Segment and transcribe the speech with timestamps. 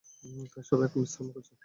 [0.53, 1.53] তাই সবাই এখন বিশ্রাম করছে।